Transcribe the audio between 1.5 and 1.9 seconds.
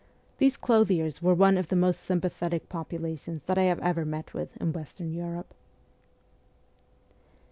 of the